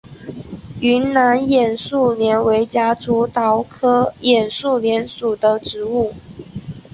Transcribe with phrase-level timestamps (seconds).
[0.79, 6.11] 云南眼树莲为夹竹桃科眼树莲属的植物。